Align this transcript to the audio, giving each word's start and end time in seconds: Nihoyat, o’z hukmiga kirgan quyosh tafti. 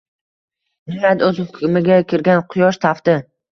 Nihoyat, 0.93 1.21
o’z 1.27 1.43
hukmiga 1.45 2.01
kirgan 2.15 2.45
quyosh 2.57 2.83
tafti. 2.89 3.19